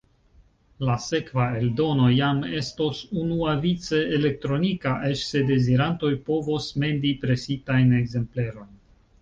[0.87, 8.75] La sekva eldono jam estos unuavice elektronika, eĉ se dezirantoj povos mendi presitajn ekzemplerojn.